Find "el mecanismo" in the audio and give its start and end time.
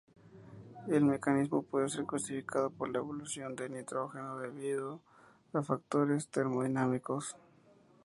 0.87-1.61